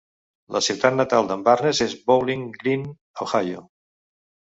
La 0.53 0.59
ciutat 0.67 0.95
natal 0.99 1.29
d'en 1.31 1.43
Barnes 1.47 1.81
és 1.85 1.93
Bowling 2.07 2.47
Green, 2.63 2.87
Ohio. 3.27 3.63